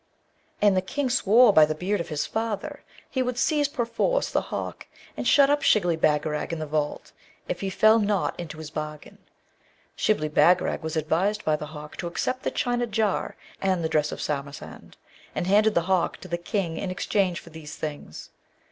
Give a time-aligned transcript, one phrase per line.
[0.63, 4.41] And the King swore by the beard of his father he would seize perforce the
[4.41, 7.11] hawk and shut up Shibli Bagarag in the vault,
[7.47, 9.19] if he fell not into his bargain.
[9.95, 14.11] Shibli Bagarag was advised by the hawk to accept the China jar and the dress
[14.11, 14.97] of Samarcand,
[15.35, 18.31] and handed the hawk to the King in exchange for these things.